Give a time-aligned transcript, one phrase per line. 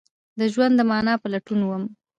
[0.39, 1.83] د ژوند د معنی په لټون وم